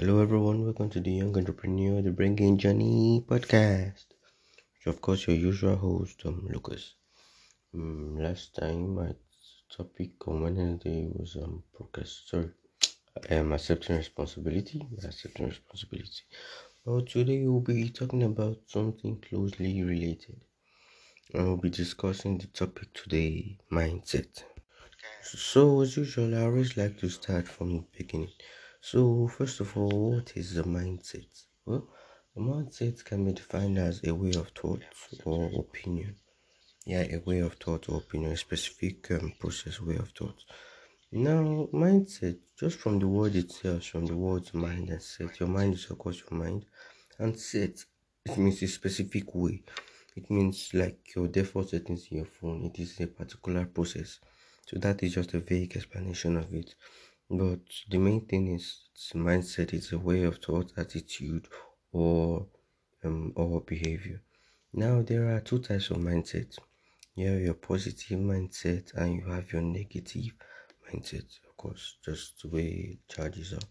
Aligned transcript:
Hello, 0.00 0.20
everyone. 0.20 0.64
Welcome 0.64 0.90
to 0.90 1.00
the 1.00 1.12
Young 1.12 1.36
Entrepreneur, 1.36 2.02
the 2.02 2.10
Bringing 2.10 2.56
Journey 2.58 3.22
podcast. 3.28 4.06
So, 4.82 4.90
of 4.90 5.00
course, 5.00 5.26
your 5.28 5.36
usual 5.36 5.76
host, 5.76 6.22
um, 6.26 6.48
Lucas. 6.50 6.94
Um, 7.74 8.16
last 8.18 8.54
time, 8.56 8.94
my 8.96 9.14
topic 9.76 10.12
on 10.28 10.42
Wednesday 10.42 11.08
was 11.14 11.36
um, 11.36 11.64
procrast- 11.74 12.28
sorry, 12.28 12.50
um, 13.30 13.52
accepting 13.52 13.96
responsibility. 13.98 14.86
Accepting 15.04 15.48
responsibility. 15.48 16.22
Well, 16.84 17.02
today 17.02 17.46
we'll 17.46 17.60
be 17.60 17.90
talking 17.90 18.22
about 18.24 18.58
something 18.66 19.20
closely 19.20 19.82
related. 19.82 20.44
And 21.34 21.46
we'll 21.46 21.56
be 21.56 21.70
discussing 21.70 22.38
the 22.38 22.46
topic 22.48 22.94
today 22.94 23.58
mindset. 23.72 24.44
So, 25.22 25.80
as 25.82 25.96
usual, 25.96 26.34
I 26.36 26.42
always 26.42 26.76
like 26.76 26.98
to 26.98 27.08
start 27.08 27.48
from 27.48 27.68
the 27.76 27.84
beginning. 27.98 28.32
So, 28.82 29.28
first 29.28 29.60
of 29.60 29.76
all, 29.76 30.12
what 30.12 30.34
is 30.38 30.54
the 30.54 30.62
mindset? 30.62 31.44
Well, 31.66 31.86
a 32.34 32.40
mindset 32.40 33.04
can 33.04 33.26
be 33.26 33.32
defined 33.32 33.76
as 33.78 34.00
a 34.04 34.14
way 34.14 34.32
of 34.32 34.48
thought 34.48 34.82
or 35.24 35.50
opinion. 35.60 36.16
Yeah, 36.86 37.02
a 37.02 37.18
way 37.18 37.40
of 37.40 37.54
thought 37.54 37.90
or 37.90 37.98
opinion, 37.98 38.32
a 38.32 38.36
specific 38.38 39.10
um, 39.10 39.34
process, 39.38 39.82
way 39.82 39.96
of 39.96 40.08
thought. 40.10 40.42
Now, 41.12 41.68
mindset, 41.74 42.38
just 42.58 42.78
from 42.78 42.98
the 42.98 43.06
word 43.06 43.36
itself, 43.36 43.84
from 43.84 44.06
the 44.06 44.16
words 44.16 44.54
mind 44.54 44.88
and 44.88 45.02
set, 45.02 45.38
your 45.38 45.50
mind 45.50 45.74
is 45.74 45.90
of 45.90 45.98
course 45.98 46.22
your 46.22 46.38
mind, 46.38 46.64
and 47.18 47.38
set, 47.38 47.84
it 48.24 48.38
means 48.38 48.62
a 48.62 48.66
specific 48.66 49.34
way. 49.34 49.62
It 50.16 50.30
means 50.30 50.70
like 50.72 51.14
your 51.14 51.28
default 51.28 51.68
settings 51.68 52.08
in 52.10 52.16
your 52.16 52.26
phone, 52.26 52.64
it 52.64 52.80
is 52.80 52.98
a 53.00 53.06
particular 53.06 53.66
process. 53.66 54.20
So, 54.66 54.78
that 54.78 55.02
is 55.02 55.14
just 55.14 55.34
a 55.34 55.40
vague 55.40 55.76
explanation 55.76 56.38
of 56.38 56.52
it. 56.54 56.74
But 57.32 57.60
the 57.88 57.98
main 57.98 58.26
thing 58.26 58.54
is 58.54 58.88
mindset 59.14 59.72
is 59.72 59.92
a 59.92 59.98
way 59.98 60.24
of 60.24 60.38
thought, 60.38 60.72
attitude, 60.76 61.46
or 61.92 62.48
um, 63.04 63.32
or 63.36 63.60
behavior. 63.60 64.20
Now 64.72 65.02
there 65.02 65.28
are 65.34 65.40
two 65.40 65.60
types 65.60 65.90
of 65.90 65.98
mindset. 65.98 66.58
You 67.14 67.28
have 67.28 67.40
your 67.40 67.54
positive 67.54 68.18
mindset 68.18 68.92
and 68.94 69.14
you 69.14 69.26
have 69.30 69.52
your 69.52 69.62
negative 69.62 70.32
mindset. 70.88 71.38
Of 71.48 71.56
course, 71.56 71.98
just 72.04 72.42
the 72.42 72.48
way 72.48 72.98
charges 73.08 73.52
are. 73.52 73.68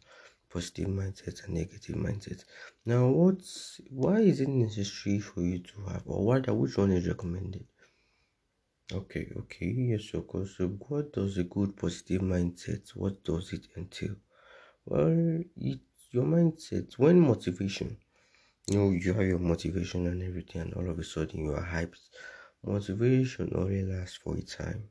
Positive 0.49 0.87
mindset 0.87 1.43
and 1.43 1.53
negative 1.55 1.95
mindset. 1.95 2.45
Now, 2.85 3.07
what's 3.09 3.81
why 3.89 4.19
is 4.21 4.39
it 4.39 4.47
necessary 4.47 5.19
for 5.19 5.41
you 5.41 5.59
to 5.59 5.81
have, 5.89 6.03
or 6.05 6.25
what? 6.25 6.47
Which 6.47 6.77
one 6.77 6.91
is 6.91 7.07
recommended? 7.07 7.67
Okay, 8.91 9.31
okay, 9.35 9.65
yes, 9.67 10.13
of 10.13 10.27
course. 10.27 10.55
So, 10.57 10.67
what 10.67 11.13
does 11.13 11.37
a 11.37 11.43
good 11.43 11.75
positive 11.75 12.21
mindset? 12.21 12.89
What 12.95 13.23
does 13.23 13.53
it 13.53 13.67
entail? 13.77 14.15
Well, 14.85 15.43
it 15.57 15.79
your 16.11 16.23
mindset 16.25 16.93
when 16.97 17.19
motivation, 17.19 17.97
you 18.67 18.77
know, 18.77 18.91
you 18.91 19.13
have 19.13 19.27
your 19.27 19.39
motivation 19.39 20.07
and 20.07 20.23
everything, 20.23 20.61
and 20.61 20.73
all 20.75 20.89
of 20.89 20.99
a 20.99 21.03
sudden 21.03 21.45
you 21.45 21.53
are 21.53 21.65
hyped. 21.65 22.09
Motivation 22.63 23.51
only 23.55 23.83
lasts 23.83 24.17
for 24.17 24.37
a 24.37 24.41
time. 24.41 24.89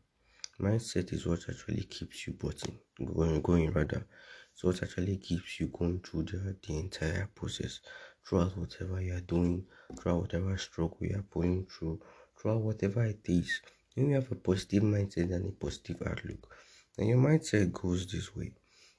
Mindset 0.61 1.13
is 1.13 1.27
what 1.27 1.49
actually 1.49 1.85
keeps 1.85 2.27
you 2.27 2.35
button 2.35 2.79
going, 3.15 3.43
going 3.43 3.73
rather. 3.73 4.07
So 4.55 4.69
what 4.69 4.83
actually 4.83 5.17
keeps 5.19 5.61
you 5.61 5.69
going 5.69 6.01
through 6.01 6.25
the, 6.25 6.57
the 6.67 6.79
entire 6.79 7.29
process, 7.35 7.81
throughout 8.25 8.57
whatever 8.57 9.01
you 9.01 9.15
are 9.15 9.21
doing, 9.21 9.67
throughout 9.99 10.23
whatever 10.23 10.57
struggle 10.59 10.99
you 11.01 11.17
are 11.17 11.27
going 11.31 11.67
through, 11.67 12.01
throughout 12.37 12.63
whatever 12.63 13.05
it 13.05 13.21
is 13.27 13.61
when 13.99 14.11
you 14.11 14.15
have 14.15 14.31
a 14.31 14.37
positive 14.37 14.83
mindset 14.83 15.33
and 15.35 15.49
a 15.49 15.53
positive 15.53 16.01
outlook, 16.07 16.55
and 16.97 17.09
your 17.09 17.19
mindset 17.19 17.73
goes 17.73 18.07
this 18.07 18.35
way. 18.35 18.53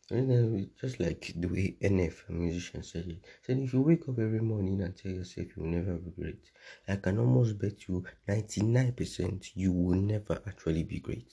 Then 0.10 0.70
just 0.82 1.00
like 1.00 1.34
the 1.36 1.48
way 1.48 1.78
NF, 1.82 2.30
a 2.30 2.32
musician, 2.32 2.84
said 2.84 3.06
it, 3.08 3.20
said 3.46 3.60
if 3.60 3.74
you 3.74 3.82
wake 3.82 4.10
up 4.10 4.18
every 4.20 4.42
morning 4.42 4.82
and 4.82 4.98
tell 4.98 5.12
yourself 5.12 5.48
you 5.56 5.64
will 5.64 5.70
never 5.70 5.94
be 5.94 6.12
great, 6.12 6.52
I 6.88 6.96
can 6.96 7.20
almost 7.20 7.60
bet 7.60 7.88
you 7.88 8.04
99% 8.28 9.52
you 9.54 9.72
will 9.72 10.00
never 10.02 10.42
actually 10.48 10.84
be 10.84 11.00
great. 11.00 11.32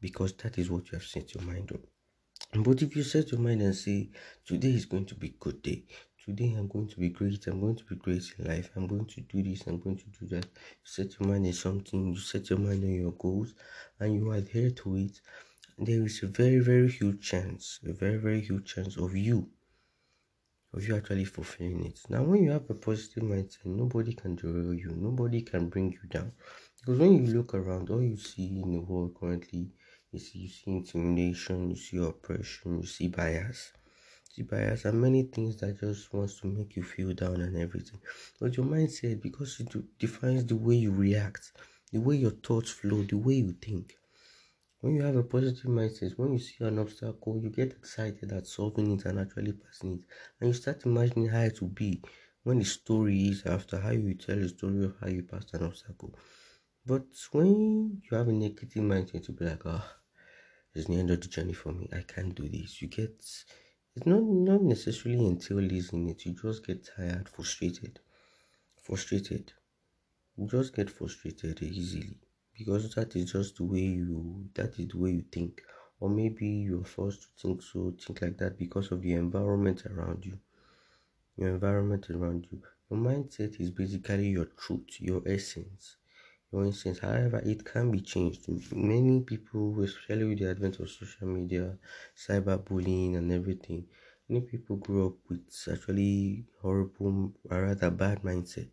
Because 0.00 0.32
that 0.38 0.58
is 0.58 0.70
what 0.70 0.90
you 0.90 0.98
have 0.98 1.06
set 1.06 1.34
your 1.34 1.44
mind 1.44 1.70
on. 1.72 2.62
But 2.62 2.82
if 2.82 2.96
you 2.96 3.02
set 3.02 3.30
your 3.32 3.40
mind 3.40 3.62
and 3.62 3.74
say, 3.74 4.08
today 4.46 4.70
is 4.70 4.86
going 4.86 5.06
to 5.06 5.14
be 5.14 5.28
a 5.28 5.44
good 5.44 5.62
day, 5.62 5.84
today 6.24 6.54
I'm 6.56 6.68
going 6.68 6.88
to 6.88 6.98
be 6.98 7.10
great, 7.10 7.46
I'm 7.46 7.60
going 7.60 7.76
to 7.76 7.84
be 7.84 7.96
great 7.96 8.24
in 8.38 8.46
life, 8.46 8.70
I'm 8.76 8.86
going 8.86 9.04
to 9.04 9.20
do 9.20 9.42
this, 9.42 9.66
I'm 9.66 9.78
going 9.78 9.98
to 9.98 10.04
do 10.18 10.26
that. 10.34 10.44
You 10.44 10.84
set 10.84 11.20
your 11.20 11.28
mind 11.28 11.46
on 11.46 11.52
something, 11.52 12.14
you 12.14 12.18
set 12.18 12.48
your 12.48 12.58
mind 12.58 12.82
on 12.82 12.94
your 12.94 13.12
goals, 13.12 13.52
and 14.00 14.14
you 14.14 14.32
adhere 14.32 14.70
to 14.70 14.96
it. 14.96 15.20
There 15.76 16.02
is 16.06 16.22
a 16.22 16.28
very, 16.28 16.60
very 16.60 16.90
huge 16.90 17.20
chance, 17.20 17.78
a 17.86 17.92
very, 17.92 18.16
very 18.16 18.40
huge 18.40 18.74
chance 18.74 18.96
of 18.96 19.14
you, 19.14 19.48
of 20.72 20.88
you 20.88 20.96
actually 20.96 21.26
fulfilling 21.26 21.84
it. 21.84 22.00
Now, 22.08 22.22
when 22.22 22.42
you 22.44 22.52
have 22.52 22.70
a 22.70 22.74
positive 22.74 23.24
mindset, 23.24 23.66
nobody 23.66 24.14
can 24.14 24.34
derail 24.34 24.72
you, 24.72 24.94
nobody 24.96 25.42
can 25.42 25.68
bring 25.68 25.92
you 25.92 26.08
down. 26.08 26.32
Because 26.80 27.00
when 27.00 27.26
you 27.26 27.34
look 27.34 27.52
around, 27.52 27.90
all 27.90 28.02
you 28.02 28.16
see 28.16 28.62
in 28.62 28.72
the 28.72 28.80
world 28.80 29.14
currently 29.20 29.68
is 30.10 30.34
you 30.34 30.48
see 30.48 30.70
intimidation, 30.70 31.68
you 31.70 31.76
see 31.76 31.98
oppression, 31.98 32.80
you 32.80 32.86
see 32.86 33.08
bias 33.08 33.72
bias 34.42 34.84
and 34.84 35.00
many 35.00 35.22
things 35.22 35.56
that 35.56 35.78
just 35.80 36.12
wants 36.12 36.40
to 36.40 36.46
make 36.46 36.76
you 36.76 36.82
feel 36.82 37.12
down 37.14 37.40
and 37.40 37.56
everything. 37.56 38.00
But 38.40 38.56
your 38.56 38.66
mindset, 38.66 39.22
because 39.22 39.60
it 39.60 39.74
defines 39.98 40.44
the 40.46 40.56
way 40.56 40.74
you 40.74 40.92
react, 40.92 41.52
the 41.92 42.00
way 42.00 42.16
your 42.16 42.32
thoughts 42.32 42.70
flow, 42.70 43.02
the 43.02 43.16
way 43.16 43.34
you 43.34 43.52
think. 43.52 43.96
When 44.80 44.96
you 44.96 45.02
have 45.02 45.16
a 45.16 45.22
positive 45.22 45.70
mindset, 45.70 46.18
when 46.18 46.32
you 46.32 46.38
see 46.38 46.62
an 46.64 46.78
obstacle, 46.78 47.40
you 47.42 47.48
get 47.48 47.72
excited 47.72 48.32
at 48.32 48.46
solving 48.46 48.92
it 48.92 49.06
and 49.06 49.18
actually 49.18 49.52
passing 49.52 49.94
it, 49.94 50.04
and 50.40 50.48
you 50.48 50.54
start 50.54 50.84
imagining 50.84 51.28
how 51.28 51.40
it 51.42 51.60
will 51.60 51.68
be 51.68 52.02
when 52.42 52.58
the 52.58 52.64
story 52.64 53.28
is 53.28 53.46
after 53.46 53.78
how 53.78 53.90
you 53.90 54.14
tell 54.14 54.36
the 54.36 54.48
story 54.48 54.84
of 54.84 54.94
how 55.00 55.06
you 55.06 55.22
passed 55.22 55.54
an 55.54 55.64
obstacle. 55.64 56.14
But 56.84 57.06
when 57.32 58.02
you 58.02 58.16
have 58.16 58.28
a 58.28 58.32
negative 58.32 58.82
mindset, 58.82 59.26
you'll 59.26 59.38
be 59.38 59.46
like, 59.46 59.64
ah, 59.64 59.82
oh, 59.82 59.96
it's 60.74 60.86
the 60.86 60.98
end 60.98 61.10
of 61.10 61.20
the 61.22 61.28
journey 61.28 61.54
for 61.54 61.72
me. 61.72 61.88
I 61.92 62.02
can't 62.02 62.34
do 62.34 62.46
this. 62.48 62.82
You 62.82 62.88
get 62.88 63.24
it's 63.96 64.06
not 64.06 64.22
not 64.22 64.62
necessarily 64.62 65.26
until 65.26 65.58
laziness. 65.58 66.24
You 66.26 66.32
just 66.34 66.64
get 66.66 66.88
tired, 66.96 67.28
frustrated, 67.28 68.00
frustrated. 68.86 69.52
You 70.36 70.46
just 70.48 70.74
get 70.74 70.90
frustrated 70.90 71.62
easily 71.62 72.18
because 72.58 72.94
that 72.96 73.16
is 73.16 73.32
just 73.32 73.56
the 73.58 73.64
way 73.64 73.86
you 74.00 74.50
that 74.54 74.78
is 74.80 74.88
the 74.88 74.98
way 74.98 75.12
you 75.12 75.24
think, 75.32 75.62
or 76.00 76.08
maybe 76.10 76.46
you're 76.68 76.84
forced 76.96 77.22
to 77.22 77.28
think 77.42 77.62
so, 77.62 77.92
think 78.00 78.22
like 78.22 78.38
that 78.38 78.58
because 78.58 78.92
of 78.92 79.02
the 79.02 79.14
environment 79.14 79.86
around 79.86 80.26
you. 80.26 80.38
Your 81.36 81.50
environment 81.50 82.10
around 82.10 82.48
you. 82.50 82.60
Your 82.90 82.98
mindset 82.98 83.60
is 83.60 83.70
basically 83.70 84.30
your 84.30 84.46
truth, 84.46 85.00
your 85.00 85.22
essence 85.28 85.96
for 86.54 86.64
instance, 86.64 87.00
however, 87.00 87.40
it 87.44 87.64
can 87.64 87.90
be 87.90 88.00
changed. 88.00 88.42
Many 88.72 89.20
people, 89.22 89.82
especially 89.82 90.24
with 90.26 90.38
the 90.38 90.50
advent 90.50 90.78
of 90.80 90.88
social 90.90 91.26
media, 91.26 91.76
cyberbullying, 92.16 93.16
and 93.16 93.32
everything, 93.32 93.86
many 94.28 94.42
people 94.42 94.76
grow 94.76 95.06
up 95.08 95.16
with 95.28 95.42
actually 95.72 96.46
horrible, 96.62 97.32
or 97.50 97.62
rather 97.62 97.90
bad 97.90 98.22
mindset. 98.22 98.70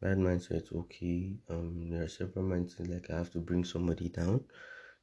Bad 0.00 0.18
mindset. 0.18 0.72
Okay, 0.72 1.36
um, 1.50 1.90
there 1.90 2.02
are 2.04 2.08
several 2.08 2.44
mindsets 2.44 2.88
like 2.92 3.10
I 3.10 3.18
have 3.18 3.32
to 3.34 3.38
bring 3.38 3.64
somebody 3.64 4.08
down. 4.08 4.44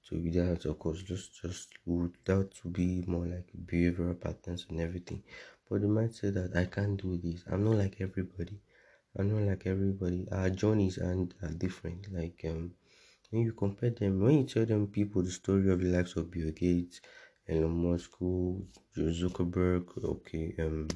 So 0.02 0.18
without, 0.18 0.66
of 0.66 0.80
course, 0.80 1.02
just 1.04 1.42
just 1.42 1.70
without 1.86 2.52
to 2.62 2.70
be 2.70 3.04
more 3.08 3.28
like 3.28 3.50
behavioral 3.72 4.20
patterns 4.20 4.66
and 4.70 4.82
everything. 4.82 5.24
But 5.70 5.82
the 5.82 5.88
mindset 5.88 6.34
that 6.36 6.56
I 6.58 6.66
can't 6.66 7.02
do 7.02 7.18
this. 7.18 7.44
I'm 7.52 7.64
not 7.66 7.76
like 7.84 7.98
everybody. 8.02 8.60
I'm 9.18 9.30
not 9.34 9.50
like 9.50 9.66
everybody. 9.66 10.28
Our 10.32 10.50
journeys 10.50 10.98
are, 10.98 11.16
are 11.42 11.54
different. 11.54 12.12
Like 12.12 12.42
um, 12.46 12.74
when 13.30 13.44
you 13.44 13.54
compare 13.54 13.92
them, 13.92 14.20
when 14.20 14.40
you 14.40 14.44
tell 14.44 14.66
them 14.66 14.88
people 14.88 15.22
the 15.24 15.32
story 15.32 15.72
of 15.72 15.80
the 15.80 15.88
lives 15.88 16.18
of 16.18 16.30
Bill 16.30 16.52
Gates, 16.52 17.00
Elon 17.48 17.72
Musk, 17.72 18.12
Zuckerberg, 18.98 19.86
okay, 20.04 20.54
um, 20.60 20.88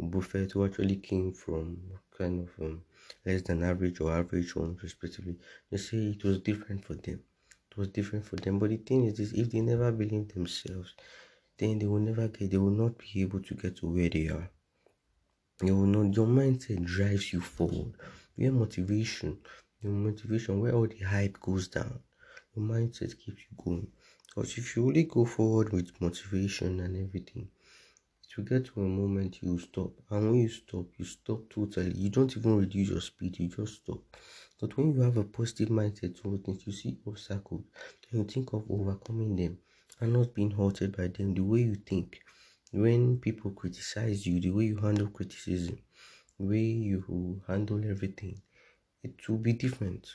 Buffett, 0.00 0.52
who 0.52 0.64
actually 0.64 0.96
came 0.96 1.32
from 1.32 1.76
kind 2.18 2.40
of 2.40 2.64
um, 2.64 2.82
less 3.24 3.42
than 3.42 3.62
average 3.62 4.00
or 4.00 4.10
average 4.12 4.52
homes, 4.52 4.82
respectively, 4.82 5.36
they 5.70 5.76
say 5.76 5.98
it 5.98 6.24
was 6.24 6.40
different 6.40 6.84
for 6.84 6.94
them. 6.94 7.20
It 7.70 7.76
was 7.76 7.88
different 7.88 8.26
for 8.26 8.36
them. 8.36 8.58
But 8.58 8.70
the 8.70 8.78
thing 8.78 9.04
is, 9.04 9.16
this 9.18 9.32
if 9.32 9.50
they 9.50 9.60
never 9.60 9.92
believe 9.92 10.34
themselves, 10.34 10.94
then 11.58 11.78
they 11.78 11.86
will 11.86 12.00
never 12.00 12.26
get, 12.28 12.50
they 12.50 12.58
will 12.58 12.70
not 12.70 12.98
be 12.98 13.22
able 13.22 13.40
to 13.40 13.54
get 13.54 13.76
to 13.76 13.86
where 13.86 14.08
they 14.08 14.28
are. 14.28 14.50
You 15.62 15.86
know 15.86 16.02
your 16.02 16.26
mindset 16.26 16.84
drives 16.84 17.32
you 17.32 17.40
forward. 17.40 17.92
Your 18.36 18.52
motivation, 18.52 19.38
your 19.80 19.92
motivation, 19.92 20.60
where 20.60 20.74
all 20.74 20.86
the 20.88 20.98
hype 20.98 21.40
goes 21.40 21.68
down, 21.68 22.00
your 22.54 22.66
mindset 22.66 23.16
keeps 23.18 23.42
you 23.48 23.56
going. 23.64 23.86
Because 24.26 24.58
if 24.58 24.76
you 24.76 24.86
only 24.86 25.04
go 25.04 25.24
forward 25.24 25.72
with 25.72 26.00
motivation 26.00 26.80
and 26.80 26.96
everything, 26.96 27.48
it 28.24 28.36
will 28.36 28.44
get 28.44 28.64
to 28.66 28.80
a 28.80 28.88
moment 28.88 29.42
you 29.42 29.58
stop. 29.58 29.92
And 30.10 30.30
when 30.30 30.40
you 30.40 30.48
stop, 30.48 30.86
you 30.98 31.04
stop 31.04 31.48
totally. 31.48 31.92
You 31.96 32.10
don't 32.10 32.36
even 32.36 32.58
reduce 32.58 32.90
your 32.90 33.00
speed, 33.00 33.38
you 33.38 33.48
just 33.48 33.76
stop. 33.82 34.00
But 34.60 34.76
when 34.76 34.92
you 34.92 35.00
have 35.02 35.16
a 35.16 35.24
positive 35.24 35.68
mindset 35.68 36.20
towards 36.20 36.44
things, 36.44 36.66
you 36.66 36.72
see 36.72 36.98
obstacles, 37.06 37.64
then 38.10 38.22
you 38.22 38.24
think 38.26 38.52
of 38.52 38.64
overcoming 38.68 39.36
them 39.36 39.58
and 40.00 40.12
not 40.12 40.34
being 40.34 40.50
halted 40.50 40.96
by 40.96 41.06
them 41.08 41.34
the 41.34 41.42
way 41.42 41.60
you 41.60 41.76
think 41.76 42.20
when 42.72 43.18
people 43.18 43.50
criticize 43.50 44.26
you, 44.26 44.40
the 44.40 44.50
way 44.50 44.64
you 44.64 44.78
handle 44.78 45.08
criticism, 45.08 45.78
the 46.38 46.46
way 46.46 46.58
you 46.58 47.42
handle 47.46 47.78
everything, 47.88 48.40
it 49.02 49.28
will 49.28 49.38
be 49.38 49.52
different. 49.52 50.08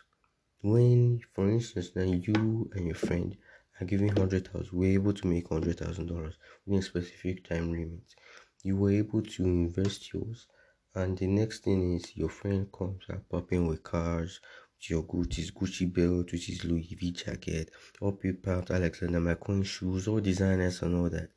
When, 0.62 1.22
for 1.34 1.48
instance, 1.50 1.92
now 1.96 2.04
you 2.04 2.70
and 2.74 2.88
your 2.88 2.96
friend 2.96 3.38
are 3.80 3.86
giving 3.86 4.10
hundred 4.10 4.48
thousand, 4.48 4.72
we're 4.78 4.94
able 4.94 5.14
to 5.14 5.28
make 5.28 5.50
hundred 5.50 5.78
thousand 5.78 6.08
dollars 6.08 6.36
within 6.66 6.80
a 6.80 6.84
specific 6.84 7.48
time 7.48 7.72
limit. 7.72 8.16
You 8.64 8.76
were 8.78 8.92
able 8.92 9.22
to 9.22 9.44
invest 9.44 10.12
yours, 10.12 10.48
and 10.96 11.16
the 11.16 11.28
next 11.28 11.64
thing 11.64 11.96
is 11.96 12.18
your 12.18 12.30
friend 12.30 12.72
comes 12.72 13.04
up 13.08 13.30
popping 13.30 13.68
with 13.68 13.84
cars, 13.84 14.40
your 14.82 15.04
Gucci, 15.04 15.52
Gucci 15.54 15.94
belt, 15.94 16.32
which 16.32 16.50
is 16.50 16.64
Louis 16.64 16.96
V 17.00 17.12
jacket, 17.12 17.70
all 18.02 18.14
people 18.14 18.54
out 18.54 18.72
Alexander 18.72 19.20
McQueen 19.20 19.66
shoes, 19.66 20.08
all 20.08 20.20
designers 20.20 20.82
and 20.82 20.96
all 20.96 21.10
that 21.10 21.30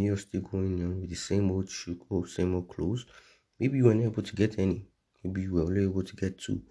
you're 0.00 0.16
still 0.16 0.42
going 0.42 0.82
on 0.82 1.00
with 1.00 1.10
the 1.10 1.16
same 1.16 1.50
old 1.50 1.68
shoe 1.68 2.00
or 2.08 2.26
same 2.26 2.54
old 2.54 2.68
clothes. 2.68 3.06
Maybe 3.58 3.78
you 3.78 3.84
weren't 3.84 4.02
able 4.04 4.22
to 4.22 4.36
get 4.36 4.58
any. 4.58 4.86
Maybe 5.22 5.42
you 5.42 5.52
were 5.54 5.62
only 5.62 5.84
able 5.84 6.02
to 6.04 6.16
get 6.16 6.38
two. 6.38 6.62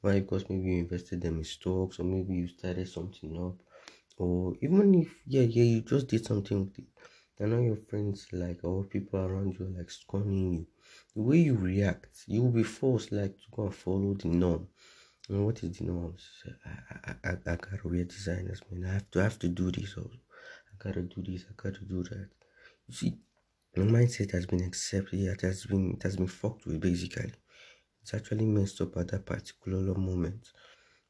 Why? 0.00 0.20
Because 0.20 0.48
maybe 0.48 0.64
you 0.70 0.78
invested 0.78 1.20
them 1.22 1.38
in 1.38 1.44
stocks, 1.44 1.98
or 1.98 2.04
maybe 2.04 2.34
you 2.34 2.48
started 2.48 2.88
something 2.88 3.36
up, 3.46 3.56
or 4.18 4.54
even 4.62 4.94
if 4.94 5.08
yeah, 5.26 5.42
yeah, 5.42 5.64
you 5.64 5.80
just 5.82 6.06
did 6.08 6.24
something 6.24 6.58
with 6.64 6.78
it. 6.78 6.86
And 7.38 7.50
now 7.52 7.60
your 7.60 7.76
friends 7.76 8.26
like 8.32 8.60
or 8.64 8.84
people 8.84 9.20
around 9.20 9.56
you 9.58 9.66
like 9.76 9.90
scorning 9.90 10.52
you. 10.54 10.66
The 11.14 11.22
way 11.22 11.38
you 11.38 11.54
react, 11.54 12.24
you 12.26 12.42
will 12.42 12.52
be 12.52 12.62
forced 12.62 13.12
like 13.12 13.36
to 13.36 13.48
go 13.50 13.64
and 13.64 13.74
follow 13.74 14.14
the 14.14 14.28
norm. 14.28 14.68
And 15.28 15.44
what 15.46 15.62
is 15.62 15.78
the 15.78 15.84
norm? 15.84 16.16
I, 16.64 16.70
I, 17.04 17.30
I, 17.30 17.32
I 17.52 17.56
gotta 17.56 17.88
wear 17.88 18.04
designers, 18.04 18.60
man. 18.70 18.88
I 18.90 18.94
have 18.94 19.10
to 19.12 19.20
I 19.20 19.24
have 19.24 19.38
to 19.40 19.48
do 19.48 19.70
this 19.70 19.96
also. 19.96 20.18
I 20.72 20.74
gotta 20.78 21.02
do 21.02 21.22
this, 21.22 21.44
I 21.50 21.52
gotta 21.56 21.84
do 21.84 22.02
that. 22.04 22.30
You 22.88 22.94
see, 22.94 23.18
your 23.74 23.86
mindset 23.86 24.30
has 24.30 24.46
been 24.46 24.62
accepted, 24.62 25.20
it 25.20 25.40
has 25.40 25.66
been 25.66 25.94
it 25.94 26.02
has 26.04 26.16
been 26.16 26.28
fucked 26.28 26.66
with 26.66 26.80
basically. 26.80 27.32
It's 28.00 28.14
actually 28.14 28.46
messed 28.46 28.80
up 28.80 28.96
at 28.96 29.08
that 29.08 29.26
particular 29.26 29.94
moment. 29.94 30.52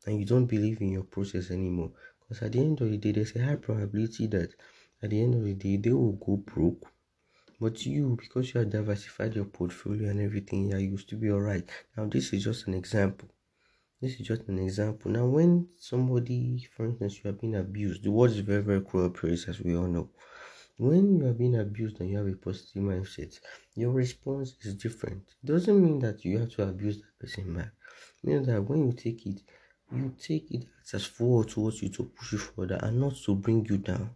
And 0.06 0.19
you 0.19 0.25
don't 0.25 0.46
believe 0.46 0.81
in 0.81 0.93
your 0.93 1.02
process 1.02 1.50
anymore. 1.50 1.93
Because 2.20 2.43
at 2.43 2.52
the 2.52 2.61
end 2.61 2.81
of 2.81 2.90
the 2.90 2.96
day, 2.96 3.12
there's 3.12 3.37
a 3.37 3.44
high 3.44 3.56
probability 3.56 4.26
that 4.28 4.55
at 5.02 5.11
the 5.11 5.20
end 5.20 5.34
of 5.34 5.44
the 5.44 5.52
day 5.52 5.76
they 5.76 5.93
will 5.93 6.12
go 6.12 6.37
broke. 6.38 6.90
But 7.61 7.84
you, 7.84 8.17
because 8.19 8.55
you 8.55 8.61
have 8.61 8.70
diversified 8.70 9.34
your 9.34 9.44
portfolio 9.44 10.08
and 10.08 10.20
everything, 10.20 10.70
yeah, 10.70 10.78
you 10.78 10.96
to 10.96 11.17
be 11.17 11.31
alright. 11.31 11.69
Now 11.96 12.06
this 12.06 12.32
is 12.32 12.44
just 12.44 12.67
an 12.67 12.75
example. 12.75 13.28
This 14.00 14.19
is 14.19 14.26
just 14.26 14.49
an 14.49 14.58
example. 14.58 15.11
Now 15.11 15.26
when 15.26 15.69
somebody, 15.78 16.67
for 16.75 16.87
instance, 16.87 17.17
you 17.17 17.28
have 17.31 17.40
been 17.40 17.56
abused, 17.56 18.02
the 18.05 18.11
world 18.11 18.31
is 18.31 18.40
very, 18.40 18.62
very 18.62 18.81
cruel 18.81 19.11
place 19.11 19.46
as 19.49 19.61
we 19.61 19.76
all 19.76 19.87
know 19.87 20.08
when 20.78 21.17
you 21.19 21.26
are 21.26 21.32
being 21.32 21.56
abused 21.58 22.00
and 22.00 22.11
you 22.11 22.19
have 22.19 22.26
a 22.26 22.37
positive 22.37 22.82
mindset, 22.82 23.38
your 23.75 23.90
response 23.93 24.56
is 24.62 24.75
different. 24.75 25.34
It 25.43 25.46
doesn't 25.46 25.82
mean 25.84 25.99
that 26.00 26.25
you 26.25 26.38
have 26.38 26.50
to 26.56 26.69
abuse 26.69 26.99
that 26.99 27.19
person 27.19 27.55
back. 27.55 27.73
It 28.23 28.26
means 28.28 28.46
that 28.46 28.62
when 28.62 28.87
you 28.87 28.93
take 28.93 29.26
it, 29.26 29.43
you 29.93 30.14
take 30.19 30.50
it 30.50 30.67
as 30.93 31.05
forward 31.05 31.49
towards 31.49 31.82
you 31.82 31.88
to 31.90 32.05
push 32.05 32.32
you 32.32 32.38
further 32.38 32.78
and 32.82 33.00
not 33.00 33.17
to 33.25 33.34
bring 33.34 33.64
you 33.67 33.78
down. 33.78 34.11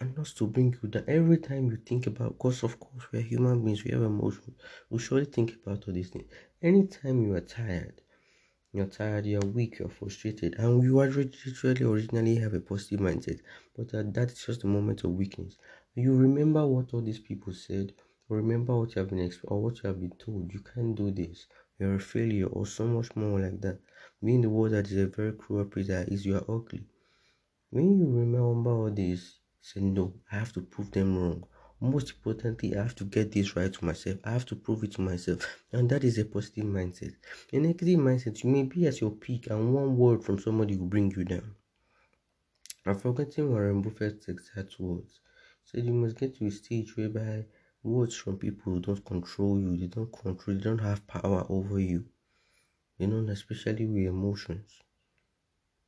And 0.00 0.16
not 0.16 0.26
to 0.38 0.46
bring 0.46 0.76
you 0.82 0.88
down. 0.88 1.04
Every 1.06 1.38
time 1.38 1.70
you 1.70 1.76
think 1.76 2.06
about, 2.08 2.32
because 2.38 2.62
of 2.64 2.80
course 2.80 3.04
we 3.12 3.18
are 3.20 3.22
human 3.22 3.64
beings, 3.64 3.84
we 3.84 3.92
have 3.92 4.02
emotions. 4.02 4.56
We 4.90 4.98
surely 4.98 5.26
think 5.26 5.54
about 5.54 5.86
all 5.86 5.94
these 5.94 6.10
things. 6.10 6.26
Anytime 6.62 7.22
you 7.24 7.34
are 7.34 7.40
tired, 7.40 8.02
you're 8.72 8.86
tired, 8.86 9.26
you're 9.26 9.40
weak, 9.58 9.78
you're 9.78 9.88
frustrated, 9.88 10.54
and 10.58 10.82
you 10.82 10.96
literally 10.96 11.82
originally 11.84 12.36
have 12.36 12.54
a 12.54 12.60
positive 12.60 13.00
mindset, 13.00 13.40
but 13.76 13.92
uh, 13.94 14.02
that 14.06 14.30
is 14.32 14.44
just 14.46 14.64
a 14.64 14.66
moment 14.66 15.04
of 15.04 15.10
weakness. 15.12 15.56
You 15.94 16.16
remember 16.16 16.66
what 16.66 16.94
all 16.94 17.00
these 17.02 17.18
people 17.18 17.52
said, 17.52 17.92
remember 18.28 18.76
what 18.78 18.94
you 18.94 19.00
have 19.00 19.10
been 19.10 19.18
exp- 19.28 19.44
or 19.44 19.62
what 19.62 19.82
you 19.82 19.88
have 19.88 20.00
been 20.00 20.12
told. 20.18 20.52
You 20.52 20.60
can't 20.60 20.94
do 20.94 21.10
this. 21.10 21.46
You're 21.78 21.96
a 21.96 22.00
failure, 22.00 22.46
or 22.46 22.66
so 22.66 22.86
much 22.86 23.14
more 23.16 23.38
like 23.40 23.60
that. 23.60 23.80
Being 24.24 24.40
the 24.42 24.50
world 24.50 24.72
that 24.72 24.86
is 24.90 24.96
a 24.96 25.06
very 25.06 25.32
cruel 25.32 25.64
place 25.66 25.88
that 25.88 26.08
is 26.08 26.24
you 26.26 26.36
are 26.36 26.44
ugly. 26.50 26.86
When 27.70 27.98
you 27.98 28.06
remember 28.06 28.70
all 28.70 28.90
this, 28.90 29.38
say 29.62 29.80
no, 29.80 30.12
I 30.30 30.36
have 30.38 30.52
to 30.52 30.60
prove 30.60 30.90
them 30.90 31.16
wrong 31.16 31.44
most 31.80 32.10
importantly 32.10 32.76
i 32.76 32.82
have 32.82 32.94
to 32.94 33.04
get 33.04 33.32
this 33.32 33.54
right 33.56 33.72
to 33.72 33.84
myself. 33.84 34.18
I 34.24 34.30
have 34.32 34.46
to 34.46 34.56
prove 34.56 34.84
it 34.84 34.92
to 34.92 35.00
myself. 35.00 35.40
And 35.72 35.88
that 35.90 36.04
is 36.04 36.18
a 36.18 36.24
positive 36.24 36.64
mindset. 36.64 37.14
A 37.52 37.58
negative 37.58 37.98
mindset 37.98 38.42
you 38.42 38.50
may 38.50 38.64
be 38.64 38.86
at 38.86 39.00
your 39.00 39.12
peak 39.12 39.48
and 39.48 39.72
one 39.74 39.96
word 39.96 40.24
from 40.24 40.38
somebody 40.38 40.76
will 40.76 40.86
bring 40.86 41.10
you 41.12 41.24
down. 41.24 41.54
I'm 42.84 42.98
forgetting 42.98 43.50
warren 43.50 43.82
buffett's 43.82 44.28
exact 44.28 44.80
words. 44.80 45.20
He 45.62 45.70
said 45.70 45.84
you 45.84 45.92
must 45.92 46.16
get 46.16 46.36
to 46.36 46.46
a 46.46 46.50
stage 46.50 46.96
whereby 46.96 47.46
words 47.82 48.16
from 48.16 48.38
people 48.38 48.72
who 48.72 48.80
don't 48.80 49.04
control 49.04 49.60
you 49.60 49.76
they 49.76 49.86
don't 49.86 50.12
control 50.12 50.56
they 50.56 50.62
don't 50.62 50.78
have 50.78 51.06
power 51.06 51.46
over 51.48 51.78
you. 51.78 52.06
You 52.98 53.06
know 53.06 53.30
especially 53.32 53.86
with 53.86 54.06
emotions. 54.06 54.82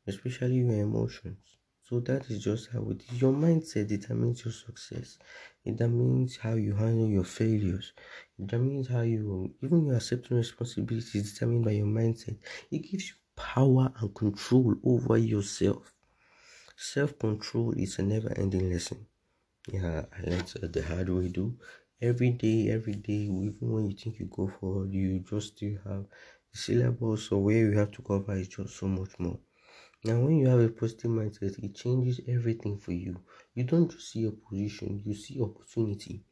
Especially 0.07 0.63
with 0.63 0.79
emotions 0.79 1.60
so 1.91 2.01
that 2.01 2.31
is 2.31 2.43
just 2.45 2.71
how 2.73 2.89
it 2.91 3.03
is. 3.11 3.21
Your 3.21 3.33
mindset 3.35 3.89
determines 3.89 4.45
your 4.45 4.53
success. 4.53 5.19
It 5.65 5.73
determines 5.73 6.37
how 6.37 6.55
you 6.55 6.75
handle 6.75 7.09
your 7.09 7.25
failures. 7.25 7.93
It 8.39 8.47
determines 8.47 8.89
how 8.89 9.03
you 9.03 9.55
even 9.63 9.87
your 9.87 9.97
accepting 9.97 10.37
responsibility 10.39 11.19
is 11.19 11.33
determined 11.33 11.65
by 11.65 11.73
your 11.73 11.87
mindset. 11.87 12.39
It 12.71 12.79
gives 12.79 13.09
you 13.11 13.17
power 13.37 13.93
and 14.01 14.15
control 14.15 14.77
over 14.85 15.19
yourself. 15.19 15.93
Self-control 16.77 17.75
is 17.77 17.99
a 18.01 18.03
never-ending 18.03 18.71
lesson. 18.73 19.07
Yeah, 19.73 20.07
I 20.17 20.23
learned 20.31 20.49
the 20.75 20.83
hard 20.83 21.09
way 21.11 21.31
too. 21.33 21.59
Every 22.01 22.31
day, 22.31 22.71
every 22.71 22.95
day, 22.95 23.25
even 23.49 23.73
when 23.73 23.91
you 23.91 23.97
think 23.97 24.19
you 24.21 24.27
go 24.27 24.49
forward, 24.49 24.93
you 24.93 25.21
just 25.21 25.57
still 25.57 25.79
have 25.85 26.07
the 26.53 26.59
syllabus 26.59 27.33
or 27.33 27.43
where 27.45 27.59
you 27.59 27.73
have 27.79 27.93
to 27.93 28.03
cover 28.03 28.35
is 28.35 28.49
just 28.49 28.77
so 28.77 28.89
much 28.89 29.19
more. 29.19 29.41
Now, 30.03 30.19
when 30.21 30.39
you 30.39 30.49
have 30.49 30.61
a 30.61 30.69
positive 30.71 31.11
mindset, 31.11 31.63
it 31.63 31.75
changes 31.75 32.21
everything 32.27 32.79
for 32.79 32.93
you. 32.93 33.17
You 33.55 33.65
don't 33.65 33.91
just 33.91 34.11
see 34.11 34.27
opposition, 34.27 35.03
you 35.05 35.15
see 35.15 35.41
opportunity. 35.41 36.25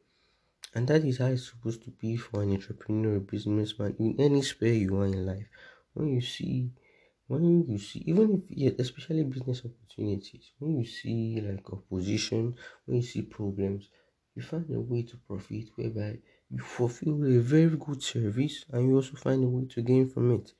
And 0.73 0.87
that 0.87 1.03
is 1.05 1.19
how 1.19 1.27
it's 1.27 1.49
supposed 1.49 1.83
to 1.83 1.91
be 1.91 2.15
for 2.15 2.41
an 2.41 2.51
entrepreneur, 2.51 3.17
a 3.17 3.19
businessman, 3.19 3.95
in 3.99 4.15
any 4.19 4.41
sphere 4.41 4.73
you 4.73 4.99
are 4.99 5.05
in 5.05 5.25
life. 5.25 5.47
When 5.93 6.07
you 6.09 6.21
see, 6.21 6.71
when 7.27 7.65
you 7.67 7.77
see, 7.77 7.99
even 8.07 8.27
if, 8.33 8.43
yeah, 8.49 8.71
especially 8.79 9.23
business 9.23 9.63
opportunities, 9.65 10.51
when 10.59 10.79
you 10.79 10.85
see 10.85 11.39
like 11.41 11.71
opposition, 11.71 12.55
when 12.85 12.97
you 12.97 13.03
see 13.03 13.21
problems, 13.21 13.89
you 14.35 14.41
find 14.41 14.69
a 14.73 14.79
way 14.79 15.03
to 15.03 15.17
profit 15.27 15.69
whereby 15.75 16.17
you 16.49 16.59
fulfill 16.59 17.23
a 17.25 17.39
very 17.39 17.75
good 17.77 18.01
service 18.01 18.65
and 18.71 18.87
you 18.87 18.95
also 18.95 19.15
find 19.15 19.43
a 19.43 19.47
way 19.47 19.65
to 19.65 19.81
gain 19.81 20.09
from 20.09 20.33
it. 20.35 20.53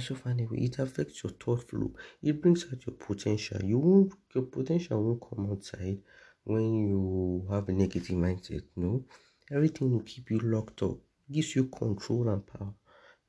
So 0.00 0.14
funny. 0.14 0.46
It 0.52 0.78
affects 0.78 1.22
your 1.22 1.32
thought 1.32 1.68
flow. 1.68 1.92
It 2.22 2.42
brings 2.42 2.64
out 2.66 2.84
your 2.86 2.96
potential. 2.96 3.62
You 3.64 3.78
won't 3.78 4.12
your 4.34 4.44
potential 4.44 5.02
won't 5.02 5.22
come 5.28 5.50
outside 5.50 6.02
when 6.44 6.74
you 6.74 7.46
have 7.50 7.68
a 7.70 7.72
negative 7.72 8.16
mindset. 8.16 8.64
No, 8.76 9.04
everything 9.50 9.90
will 9.92 10.02
keep 10.02 10.30
you 10.30 10.40
locked 10.40 10.82
up. 10.82 10.98
Gives 11.30 11.54
you 11.56 11.64
control 11.68 12.28
and 12.28 12.46
power. 12.46 12.74